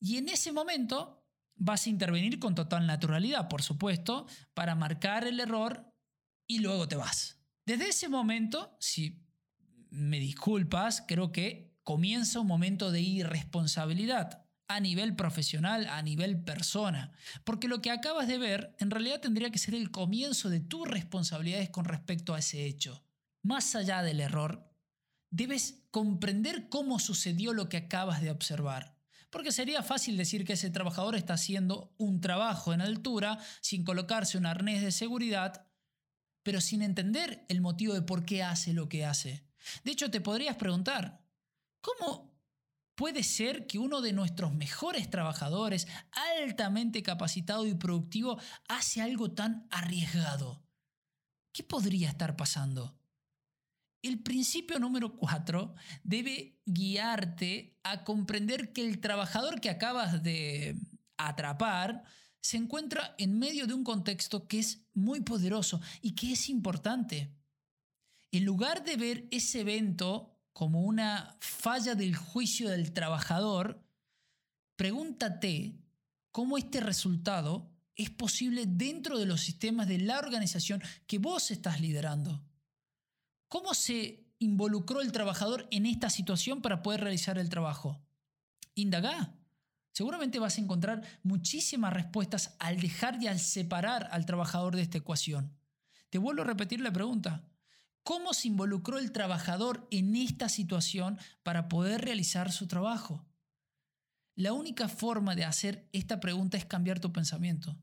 y 0.00 0.16
en 0.16 0.28
ese 0.28 0.50
momento 0.50 1.21
vas 1.56 1.86
a 1.86 1.90
intervenir 1.90 2.38
con 2.38 2.54
total 2.54 2.86
naturalidad, 2.86 3.48
por 3.48 3.62
supuesto, 3.62 4.26
para 4.54 4.74
marcar 4.74 5.26
el 5.26 5.40
error 5.40 5.92
y 6.46 6.58
luego 6.58 6.88
te 6.88 6.96
vas. 6.96 7.40
Desde 7.64 7.88
ese 7.88 8.08
momento, 8.08 8.76
si 8.80 9.24
me 9.90 10.18
disculpas, 10.18 11.04
creo 11.06 11.32
que 11.32 11.76
comienza 11.84 12.40
un 12.40 12.46
momento 12.46 12.90
de 12.90 13.00
irresponsabilidad 13.00 14.46
a 14.68 14.80
nivel 14.80 15.14
profesional, 15.14 15.86
a 15.88 16.02
nivel 16.02 16.42
persona, 16.42 17.12
porque 17.44 17.68
lo 17.68 17.82
que 17.82 17.90
acabas 17.90 18.26
de 18.26 18.38
ver 18.38 18.74
en 18.78 18.90
realidad 18.90 19.20
tendría 19.20 19.50
que 19.50 19.58
ser 19.58 19.74
el 19.74 19.90
comienzo 19.90 20.48
de 20.48 20.60
tus 20.60 20.88
responsabilidades 20.88 21.70
con 21.70 21.84
respecto 21.84 22.34
a 22.34 22.38
ese 22.38 22.64
hecho. 22.64 23.04
Más 23.42 23.74
allá 23.74 24.02
del 24.02 24.20
error, 24.20 24.72
debes 25.30 25.84
comprender 25.90 26.68
cómo 26.68 26.98
sucedió 26.98 27.52
lo 27.52 27.68
que 27.68 27.76
acabas 27.76 28.22
de 28.22 28.30
observar. 28.30 28.91
Porque 29.32 29.50
sería 29.50 29.82
fácil 29.82 30.18
decir 30.18 30.44
que 30.44 30.52
ese 30.52 30.68
trabajador 30.68 31.16
está 31.16 31.32
haciendo 31.34 31.94
un 31.96 32.20
trabajo 32.20 32.74
en 32.74 32.82
altura 32.82 33.38
sin 33.62 33.82
colocarse 33.82 34.36
un 34.36 34.44
arnés 34.44 34.82
de 34.82 34.92
seguridad, 34.92 35.66
pero 36.42 36.60
sin 36.60 36.82
entender 36.82 37.46
el 37.48 37.62
motivo 37.62 37.94
de 37.94 38.02
por 38.02 38.26
qué 38.26 38.42
hace 38.42 38.74
lo 38.74 38.90
que 38.90 39.06
hace. 39.06 39.46
De 39.84 39.92
hecho, 39.92 40.10
te 40.10 40.20
podrías 40.20 40.56
preguntar, 40.56 41.24
¿cómo 41.80 42.36
puede 42.94 43.22
ser 43.22 43.66
que 43.66 43.78
uno 43.78 44.02
de 44.02 44.12
nuestros 44.12 44.52
mejores 44.52 45.08
trabajadores, 45.08 45.88
altamente 46.36 47.02
capacitado 47.02 47.66
y 47.66 47.72
productivo, 47.72 48.38
hace 48.68 49.00
algo 49.00 49.30
tan 49.30 49.66
arriesgado? 49.70 50.62
¿Qué 51.52 51.62
podría 51.62 52.10
estar 52.10 52.36
pasando? 52.36 53.01
El 54.02 54.18
principio 54.18 54.80
número 54.80 55.16
cuatro 55.16 55.74
debe 56.02 56.60
guiarte 56.66 57.78
a 57.84 58.02
comprender 58.02 58.72
que 58.72 58.84
el 58.84 59.00
trabajador 59.00 59.60
que 59.60 59.70
acabas 59.70 60.22
de 60.24 60.76
atrapar 61.16 62.02
se 62.40 62.56
encuentra 62.56 63.14
en 63.18 63.38
medio 63.38 63.68
de 63.68 63.74
un 63.74 63.84
contexto 63.84 64.48
que 64.48 64.58
es 64.58 64.84
muy 64.92 65.20
poderoso 65.20 65.80
y 66.00 66.16
que 66.16 66.32
es 66.32 66.48
importante. 66.48 67.32
En 68.32 68.44
lugar 68.44 68.82
de 68.82 68.96
ver 68.96 69.28
ese 69.30 69.60
evento 69.60 70.36
como 70.52 70.82
una 70.82 71.36
falla 71.40 71.94
del 71.94 72.16
juicio 72.16 72.68
del 72.68 72.92
trabajador, 72.92 73.86
pregúntate 74.74 75.78
cómo 76.32 76.58
este 76.58 76.80
resultado 76.80 77.70
es 77.94 78.10
posible 78.10 78.64
dentro 78.66 79.18
de 79.18 79.26
los 79.26 79.42
sistemas 79.42 79.86
de 79.86 79.98
la 79.98 80.18
organización 80.18 80.82
que 81.06 81.18
vos 81.18 81.52
estás 81.52 81.80
liderando. 81.80 82.42
¿Cómo 83.52 83.74
se 83.74 84.24
involucró 84.38 85.02
el 85.02 85.12
trabajador 85.12 85.68
en 85.70 85.84
esta 85.84 86.08
situación 86.08 86.62
para 86.62 86.82
poder 86.82 87.02
realizar 87.02 87.36
el 87.36 87.50
trabajo? 87.50 88.00
Indagá. 88.74 89.34
Seguramente 89.92 90.38
vas 90.38 90.56
a 90.56 90.62
encontrar 90.62 91.02
muchísimas 91.22 91.92
respuestas 91.92 92.56
al 92.58 92.80
dejar 92.80 93.22
y 93.22 93.26
al 93.26 93.38
separar 93.38 94.08
al 94.10 94.24
trabajador 94.24 94.74
de 94.74 94.80
esta 94.80 94.96
ecuación. 94.96 95.54
Te 96.08 96.16
vuelvo 96.16 96.40
a 96.40 96.46
repetir 96.46 96.80
la 96.80 96.94
pregunta. 96.94 97.44
¿Cómo 98.02 98.32
se 98.32 98.48
involucró 98.48 98.98
el 98.98 99.12
trabajador 99.12 99.86
en 99.90 100.16
esta 100.16 100.48
situación 100.48 101.18
para 101.42 101.68
poder 101.68 102.00
realizar 102.00 102.52
su 102.52 102.68
trabajo? 102.68 103.26
La 104.34 104.54
única 104.54 104.88
forma 104.88 105.34
de 105.34 105.44
hacer 105.44 105.90
esta 105.92 106.20
pregunta 106.20 106.56
es 106.56 106.64
cambiar 106.64 107.00
tu 107.00 107.12
pensamiento. 107.12 107.76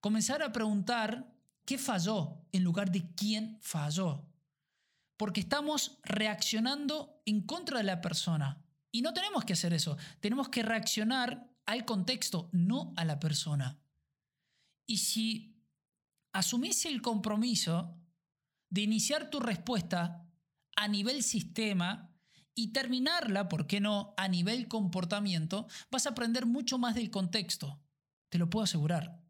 Comenzar 0.00 0.42
a 0.42 0.52
preguntar 0.52 1.32
qué 1.64 1.78
falló 1.78 2.44
en 2.52 2.64
lugar 2.64 2.92
de 2.92 3.08
quién 3.14 3.56
falló 3.62 4.29
porque 5.20 5.40
estamos 5.40 5.98
reaccionando 6.02 7.20
en 7.26 7.42
contra 7.42 7.76
de 7.76 7.84
la 7.84 8.00
persona. 8.00 8.64
Y 8.90 9.02
no 9.02 9.12
tenemos 9.12 9.44
que 9.44 9.52
hacer 9.52 9.74
eso, 9.74 9.98
tenemos 10.18 10.48
que 10.48 10.62
reaccionar 10.62 11.46
al 11.66 11.84
contexto, 11.84 12.48
no 12.52 12.94
a 12.96 13.04
la 13.04 13.20
persona. 13.20 13.78
Y 14.86 14.96
si 14.96 15.62
asumís 16.32 16.86
el 16.86 17.02
compromiso 17.02 18.00
de 18.70 18.80
iniciar 18.80 19.28
tu 19.28 19.40
respuesta 19.40 20.26
a 20.74 20.88
nivel 20.88 21.22
sistema 21.22 22.16
y 22.54 22.68
terminarla, 22.68 23.46
¿por 23.50 23.66
qué 23.66 23.78
no?, 23.78 24.14
a 24.16 24.26
nivel 24.26 24.68
comportamiento, 24.68 25.66
vas 25.90 26.06
a 26.06 26.10
aprender 26.12 26.46
mucho 26.46 26.78
más 26.78 26.94
del 26.94 27.10
contexto. 27.10 27.78
Te 28.30 28.38
lo 28.38 28.48
puedo 28.48 28.64
asegurar. 28.64 29.22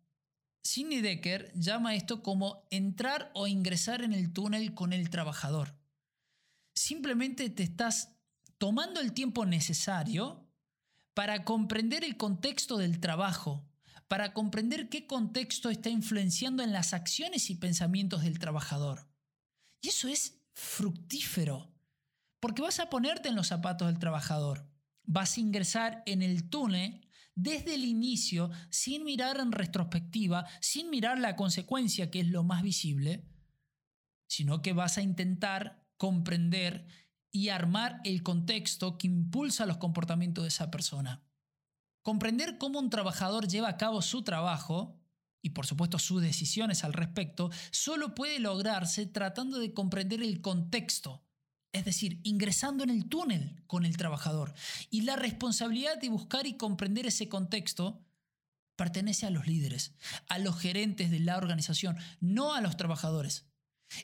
Sidney 0.63 1.01
Decker 1.01 1.51
llama 1.57 1.97
esto 1.97 2.23
como 2.23 2.69
entrar 2.71 3.33
o 3.35 3.49
ingresar 3.49 4.03
en 4.03 4.13
el 4.13 4.33
túnel 4.33 4.73
con 4.73 4.93
el 4.93 5.11
trabajador 5.11 5.80
simplemente 6.81 7.51
te 7.51 7.63
estás 7.63 8.17
tomando 8.57 9.01
el 9.01 9.13
tiempo 9.13 9.45
necesario 9.45 10.51
para 11.13 11.45
comprender 11.45 12.05
el 12.05 12.17
contexto 12.17 12.79
del 12.79 13.01
trabajo, 13.01 13.69
para 14.09 14.33
comprender 14.33 14.89
qué 14.89 15.07
contexto 15.07 15.69
está 15.69 15.91
influenciando 15.91 16.63
en 16.63 16.73
las 16.73 16.95
acciones 16.95 17.51
y 17.51 17.57
pensamientos 17.57 18.23
del 18.23 18.39
trabajador. 18.39 19.11
Y 19.83 19.89
eso 19.89 20.09
es 20.09 20.41
fructífero, 20.55 21.71
porque 22.41 22.63
vas 22.63 22.81
a 22.81 22.89
ponerte 22.89 23.29
en 23.29 23.37
los 23.37 23.49
zapatos 23.49 23.89
del 23.89 23.99
trabajador, 23.99 24.67
vas 25.05 25.37
a 25.37 25.41
ingresar 25.41 26.03
en 26.07 26.23
el 26.23 26.49
túnel 26.49 27.07
desde 27.35 27.75
el 27.75 27.85
inicio 27.85 28.51
sin 28.71 29.05
mirar 29.05 29.39
en 29.39 29.53
retrospectiva, 29.53 30.47
sin 30.63 30.89
mirar 30.89 31.19
la 31.19 31.37
consecuencia 31.37 32.11
que 32.11 32.21
es 32.21 32.29
lo 32.29 32.43
más 32.43 32.63
visible, 32.63 33.29
sino 34.27 34.63
que 34.63 34.73
vas 34.73 34.97
a 34.97 35.03
intentar 35.03 35.80
comprender 36.01 36.87
y 37.31 37.51
armar 37.51 38.01
el 38.05 38.23
contexto 38.23 38.97
que 38.97 39.07
impulsa 39.07 39.67
los 39.67 39.77
comportamientos 39.77 40.45
de 40.45 40.49
esa 40.49 40.71
persona. 40.71 41.23
Comprender 42.01 42.57
cómo 42.57 42.79
un 42.79 42.89
trabajador 42.89 43.47
lleva 43.47 43.69
a 43.69 43.77
cabo 43.77 44.01
su 44.01 44.23
trabajo 44.23 44.99
y 45.43 45.51
por 45.51 45.67
supuesto 45.67 45.99
sus 45.99 46.23
decisiones 46.23 46.85
al 46.85 46.95
respecto, 46.95 47.51
solo 47.71 48.15
puede 48.15 48.39
lograrse 48.39 49.05
tratando 49.05 49.59
de 49.59 49.75
comprender 49.75 50.23
el 50.23 50.41
contexto, 50.41 51.23
es 51.71 51.85
decir, 51.85 52.19
ingresando 52.23 52.83
en 52.83 52.89
el 52.89 53.11
túnel 53.11 53.63
con 53.67 53.85
el 53.85 53.99
trabajador. 53.99 54.55
Y 54.89 55.03
la 55.03 55.17
responsabilidad 55.17 56.01
de 56.01 56.09
buscar 56.09 56.47
y 56.47 56.57
comprender 56.57 57.05
ese 57.05 57.29
contexto 57.29 58.07
pertenece 58.75 59.27
a 59.27 59.31
los 59.31 59.47
líderes, 59.47 59.93
a 60.31 60.39
los 60.39 60.59
gerentes 60.59 61.11
de 61.11 61.21
la 61.21 61.37
organización, 61.37 61.99
no 62.21 62.55
a 62.55 62.63
los 62.63 62.79
trabajadores. 62.79 63.50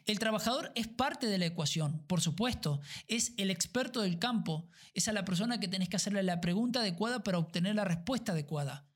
El 0.05 0.19
trabajador 0.19 0.73
es 0.75 0.89
parte 0.89 1.27
de 1.27 1.39
la 1.39 1.47
ecuación, 1.47 2.03
por 2.07 2.21
supuesto, 2.21 2.81
es 3.09 3.33
el 3.37 3.51
experto 3.51 4.01
del 4.03 4.19
campo, 4.19 4.69
es 4.95 5.09
a 5.09 5.13
la 5.13 5.25
persona 5.25 5.61
que 5.61 5.69
tenés 5.69 5.89
que 5.89 5.97
hacerle 5.97 6.23
la 6.23 6.41
pregunta 6.41 6.81
adecuada 6.81 7.23
para 7.23 7.39
obtener 7.39 7.75
la 7.75 7.85
respuesta 7.85 8.33
adecuada. 8.33 8.89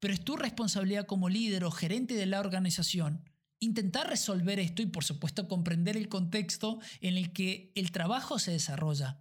Pero 0.00 0.14
es 0.14 0.24
tu 0.24 0.36
responsabilidad 0.36 1.06
como 1.06 1.28
líder 1.28 1.64
o 1.64 1.70
gerente 1.70 2.14
de 2.14 2.26
la 2.26 2.40
organización 2.40 3.24
intentar 3.62 4.08
resolver 4.08 4.58
esto 4.58 4.82
y 4.82 4.86
por 4.86 5.04
supuesto 5.04 5.46
comprender 5.46 5.96
el 5.96 6.08
contexto 6.08 6.80
en 7.00 7.16
el 7.16 7.32
que 7.32 7.72
el 7.76 7.92
trabajo 7.92 8.38
se 8.38 8.50
desarrolla. 8.50 9.20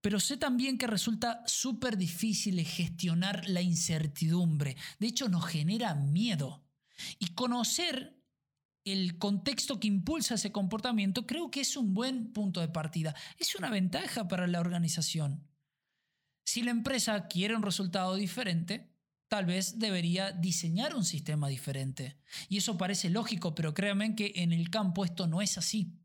Pero 0.00 0.18
sé 0.18 0.36
también 0.36 0.78
que 0.78 0.86
resulta 0.86 1.42
súper 1.46 1.96
difícil 1.96 2.64
gestionar 2.64 3.46
la 3.48 3.60
incertidumbre. 3.60 4.76
De 4.98 5.08
hecho, 5.08 5.28
nos 5.28 5.44
genera 5.46 5.94
miedo. 5.94 6.64
Y 7.18 7.34
conocer 7.34 8.16
el 8.86 9.18
contexto 9.18 9.80
que 9.80 9.88
impulsa 9.88 10.34
ese 10.36 10.52
comportamiento 10.52 11.26
creo 11.26 11.50
que 11.50 11.60
es 11.60 11.76
un 11.76 11.92
buen 11.92 12.32
punto 12.32 12.60
de 12.60 12.68
partida. 12.68 13.16
Es 13.36 13.56
una 13.56 13.68
ventaja 13.68 14.28
para 14.28 14.46
la 14.46 14.60
organización. 14.60 15.44
Si 16.44 16.62
la 16.62 16.70
empresa 16.70 17.26
quiere 17.26 17.56
un 17.56 17.64
resultado 17.64 18.14
diferente, 18.14 18.94
tal 19.26 19.44
vez 19.44 19.80
debería 19.80 20.30
diseñar 20.30 20.94
un 20.94 21.04
sistema 21.04 21.48
diferente. 21.48 22.16
Y 22.48 22.58
eso 22.58 22.78
parece 22.78 23.10
lógico, 23.10 23.56
pero 23.56 23.74
créanme 23.74 24.14
que 24.14 24.32
en 24.36 24.52
el 24.52 24.70
campo 24.70 25.04
esto 25.04 25.26
no 25.26 25.42
es 25.42 25.58
así. 25.58 25.98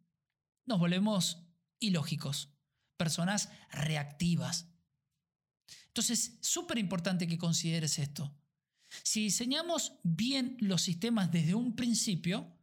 Nos 0.66 0.80
volvemos 0.80 1.46
ilógicos, 1.80 2.50
personas 2.98 3.50
reactivas. 3.72 4.72
Entonces, 5.86 6.40
súper 6.42 6.80
importante 6.80 7.28
que 7.28 7.38
consideres 7.38 8.00
esto. 8.00 8.36
Si 9.04 9.22
diseñamos 9.22 10.00
bien 10.02 10.58
los 10.60 10.82
sistemas 10.82 11.32
desde 11.32 11.54
un 11.54 11.76
principio, 11.76 12.58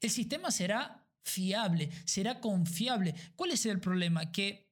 el 0.00 0.10
sistema 0.10 0.50
será 0.50 1.06
fiable, 1.22 1.90
será 2.04 2.40
confiable. 2.40 3.14
¿Cuál 3.36 3.52
es 3.52 3.66
el 3.66 3.80
problema? 3.80 4.30
Que 4.30 4.70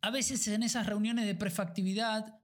a 0.00 0.10
veces 0.10 0.46
en 0.48 0.62
esas 0.62 0.86
reuniones 0.86 1.26
de 1.26 1.34
prefactibilidad, 1.34 2.40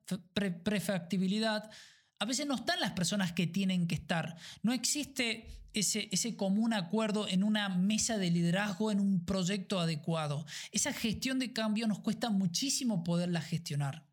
prefactibilidad 0.62 1.70
a 2.18 2.24
veces 2.24 2.46
no 2.46 2.54
están 2.54 2.80
las 2.80 2.92
personas 2.92 3.32
que 3.32 3.46
tienen 3.46 3.86
que 3.86 3.96
estar. 3.96 4.36
No 4.62 4.72
existe 4.72 5.68
ese, 5.72 6.08
ese, 6.12 6.36
común 6.36 6.72
acuerdo 6.72 7.28
en 7.28 7.42
una 7.42 7.68
mesa 7.68 8.16
de 8.18 8.30
liderazgo, 8.30 8.92
en 8.92 9.00
un 9.00 9.24
proyecto 9.24 9.80
adecuado. 9.80 10.46
Esa 10.70 10.92
gestión 10.92 11.38
de 11.38 11.52
cambio 11.52 11.86
nos 11.88 11.98
cuesta 11.98 12.30
muchísimo 12.30 13.02
poderla 13.02 13.40
gestionar. 13.40 14.06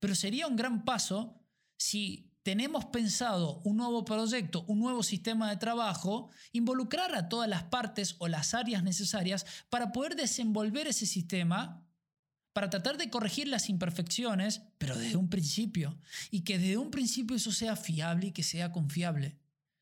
Pero 0.00 0.14
sería 0.14 0.46
un 0.46 0.56
gran 0.56 0.84
paso 0.84 1.44
si 1.76 2.33
tenemos 2.44 2.84
pensado 2.84 3.62
un 3.64 3.78
nuevo 3.78 4.04
proyecto, 4.04 4.64
un 4.68 4.78
nuevo 4.78 5.02
sistema 5.02 5.48
de 5.48 5.56
trabajo, 5.56 6.30
involucrar 6.52 7.14
a 7.14 7.30
todas 7.30 7.48
las 7.48 7.64
partes 7.64 8.16
o 8.18 8.28
las 8.28 8.52
áreas 8.52 8.84
necesarias 8.84 9.46
para 9.70 9.92
poder 9.92 10.14
desenvolver 10.14 10.86
ese 10.86 11.06
sistema 11.06 11.80
para 12.52 12.70
tratar 12.70 12.98
de 12.98 13.10
corregir 13.10 13.48
las 13.48 13.68
imperfecciones, 13.68 14.62
pero 14.78 14.96
desde 14.96 15.16
un 15.16 15.28
principio, 15.28 15.98
y 16.30 16.42
que 16.42 16.56
desde 16.56 16.76
un 16.76 16.92
principio 16.92 17.34
eso 17.34 17.50
sea 17.50 17.74
fiable 17.74 18.28
y 18.28 18.32
que 18.32 18.44
sea 18.44 18.70
confiable. 18.70 19.36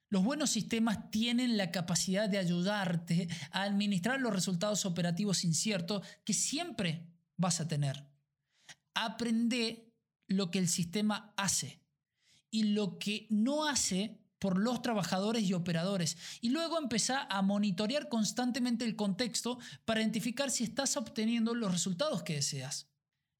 Los 0.09 0.25
buenos 0.25 0.49
sistemas 0.49 1.11
tienen 1.11 1.59
la 1.59 1.71
capacidad 1.71 2.31
de 2.31 2.39
ayudarte 2.39 3.29
a 3.51 3.65
administrar 3.65 4.21
los 4.21 4.33
resultados 4.33 4.87
operativos 4.87 5.45
inciertos 5.45 6.07
que 6.25 6.33
siempre 6.33 7.07
vas 7.37 7.61
a 7.61 7.69
tener. 7.69 8.07
Aprende 8.95 9.93
lo 10.27 10.51
que 10.51 10.59
el 10.59 10.69
sistema 10.69 11.35
hace 11.37 11.82
y 12.53 12.65
lo 12.65 12.99
que 13.01 13.27
no 13.31 13.67
hace 13.67 14.21
por 14.39 14.59
los 14.59 14.83
trabajadores 14.83 15.43
y 15.43 15.55
operadores. 15.55 16.17
Y 16.41 16.51
luego 16.51 16.79
empezá 16.79 17.27
a 17.31 17.43
monitorear 17.43 18.09
constantemente 18.09 18.85
el 18.85 18.95
contexto 18.95 19.59
para 19.85 20.01
identificar 20.01 20.51
si 20.51 20.65
estás 20.65 20.97
obteniendo 20.97 21.55
los 21.55 21.73
resultados 21.73 22.23
que 22.23 22.35
deseas. 22.35 22.89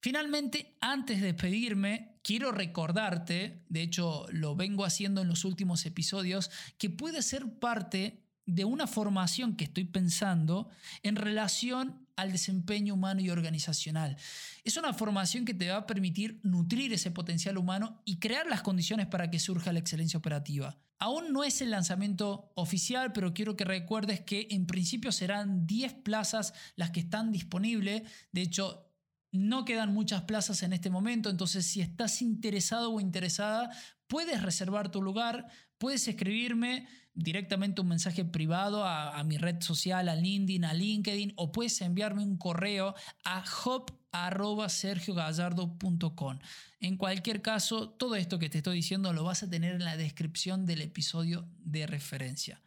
Finalmente, 0.01 0.77
antes 0.81 1.21
de 1.21 1.27
despedirme, 1.27 2.19
quiero 2.23 2.51
recordarte, 2.51 3.63
de 3.69 3.81
hecho 3.81 4.25
lo 4.31 4.55
vengo 4.55 4.83
haciendo 4.83 5.21
en 5.21 5.29
los 5.29 5.45
últimos 5.45 5.85
episodios, 5.85 6.51
que 6.77 6.89
puede 6.89 7.21
ser 7.21 7.59
parte 7.59 8.25
de 8.45 8.65
una 8.65 8.87
formación 8.87 9.55
que 9.55 9.65
estoy 9.65 9.85
pensando 9.85 10.69
en 11.03 11.15
relación 11.15 12.02
al 12.15 12.31
desempeño 12.31 12.93
humano 12.93 13.21
y 13.21 13.29
organizacional. 13.29 14.17
Es 14.63 14.77
una 14.77 14.93
formación 14.93 15.45
que 15.45 15.53
te 15.53 15.69
va 15.69 15.77
a 15.77 15.87
permitir 15.87 16.39
nutrir 16.43 16.93
ese 16.93 17.11
potencial 17.11 17.57
humano 17.57 18.01
y 18.05 18.17
crear 18.17 18.47
las 18.47 18.61
condiciones 18.61 19.07
para 19.07 19.29
que 19.29 19.39
surja 19.39 19.73
la 19.73 19.79
excelencia 19.79 20.19
operativa. 20.19 20.77
Aún 20.99 21.33
no 21.33 21.43
es 21.43 21.61
el 21.61 21.71
lanzamiento 21.71 22.51
oficial, 22.55 23.11
pero 23.11 23.33
quiero 23.33 23.57
que 23.57 23.65
recuerdes 23.65 24.21
que 24.21 24.47
en 24.51 24.65
principio 24.65 25.11
serán 25.11 25.67
10 25.67 25.95
plazas 25.95 26.53
las 26.75 26.91
que 26.91 27.01
están 27.01 27.31
disponibles. 27.31 28.03
De 28.31 28.41
hecho, 28.41 28.89
no 29.33 29.65
quedan 29.65 29.93
muchas 29.93 30.21
plazas 30.21 30.63
en 30.63 30.73
este 30.73 30.91
momento, 30.91 31.29
entonces 31.29 31.65
si 31.65 31.81
estás 31.81 32.21
interesado 32.21 32.91
o 32.91 33.01
interesada, 33.01 33.71
puedes 34.07 34.43
reservar 34.43 34.91
tu 34.91 35.01
lugar, 35.01 35.47
puedes 35.83 36.07
escribirme 36.07 36.87
directamente 37.13 37.81
un 37.81 37.89
mensaje 37.89 38.23
privado 38.23 38.85
a, 38.85 39.21
mi 39.25 39.37
red 39.37 39.59
social, 39.59 40.07
a 40.07 40.15
LinkedIn, 40.15 40.63
a 40.63 40.73
LinkedIn, 40.73 41.33
o 41.35 41.51
puedes 41.51 41.81
enviarme 41.81 42.23
un 42.23 42.37
correo 42.37 42.95
a 43.25 43.43
hop.sergiogallardo.com. 43.65 46.39
En 46.79 46.95
cualquier 46.95 47.41
caso, 47.41 47.89
todo 47.89 48.15
esto 48.15 48.39
que 48.39 48.49
te 48.49 48.59
estoy 48.59 48.77
diciendo 48.77 49.11
lo 49.11 49.25
vas 49.25 49.43
a 49.43 49.49
tener 49.49 49.75
en 49.75 49.83
la 49.83 49.97
descripción 49.97 50.65
del 50.65 50.79
episodio 50.79 51.49
de 51.57 51.85
referencia. 51.85 52.61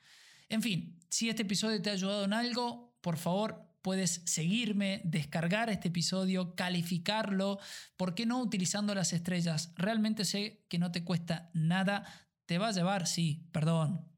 En 0.50 0.61
fin, 0.61 1.00
si 1.09 1.31
este 1.31 1.40
episodio 1.40 1.81
te 1.81 1.88
ha 1.88 1.94
ayudado 1.94 2.26
en 2.26 2.35
algo, 2.35 2.98
por 3.00 3.16
favor, 3.16 3.66
puedes 3.81 4.20
seguirme, 4.26 5.00
descargar 5.05 5.70
este 5.70 5.88
episodio, 5.88 6.55
calificarlo, 6.55 7.61
¿por 7.96 8.14
qué 8.16 8.26
no 8.26 8.42
utilizando 8.42 8.94
las 8.94 9.12
estrellas? 9.12 9.72
Realmente 9.76 10.24
sé 10.26 10.66
que 10.68 10.81
no 10.81 10.90
te 10.90 11.05
cuesta 11.05 11.50
nada, 11.55 12.26
te 12.47 12.59
va 12.59 12.69
a 12.69 12.73
llevar, 12.73 13.07
sí, 13.07 13.49
perdón, 13.53 14.09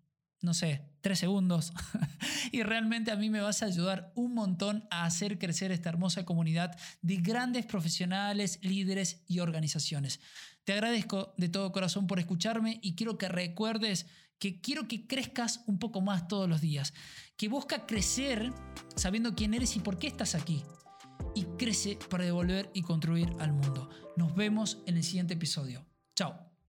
no 0.41 0.55
sé, 0.55 0.89
tres 1.01 1.19
segundos. 1.19 1.73
y 2.53 2.63
realmente 2.63 3.11
a 3.11 3.17
mí 3.17 3.31
me 3.31 3.41
vas 3.41 3.63
a 3.63 3.67
ayudar 3.67 4.13
un 4.15 4.35
montón 4.35 4.87
a 4.91 5.05
hacer 5.05 5.39
crecer 5.39 5.73
esta 5.73 5.89
hermosa 5.89 6.25
comunidad 6.25 6.79
de 7.03 7.17
grandes 7.17 7.67
profesionales, 7.67 8.59
líderes 8.63 9.25
y 9.27 9.41
organizaciones. 9.41 10.21
Te 10.65 10.75
agradezco 10.75 11.35
de 11.39 11.49
todo 11.49 11.73
corazón 11.73 12.07
por 12.07 12.19
escucharme 12.19 12.79
y 12.83 12.95
quiero 12.95 13.19
que 13.19 13.29
recuerdes 13.29 14.07
que 14.39 14.61
quiero 14.61 14.87
que 14.87 15.07
crezcas 15.07 15.65
un 15.67 15.79
poco 15.79 16.01
más 16.01 16.29
todos 16.29 16.49
los 16.49 16.61
días. 16.61 16.95
Que 17.37 17.49
busca 17.49 17.87
crecer 17.87 18.53
sabiendo 18.95 19.35
quién 19.35 19.55
eres 19.55 19.77
y 19.77 19.81
por 19.81 19.99
qué 19.99 20.07
estás 20.07 20.35
aquí. 20.35 20.63
Y 21.35 21.45
crece 21.59 21.99
para 22.11 22.25
devolver 22.25 22.71
y 22.75 22.83
construir 22.83 23.31
al 23.41 23.53
mundo. 23.53 23.89
Nos 24.17 24.35
vemos 24.35 24.79
en 24.87 24.97
el 24.97 25.05
siguiente 25.05 25.35
episodio. 25.35 25.85
Chao. 26.15 26.48